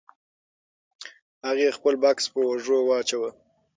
هغې 1.47 1.75
خپل 1.77 1.93
بکس 2.03 2.25
په 2.33 2.39
اوږه 2.47 2.77
واچاوه. 2.87 3.29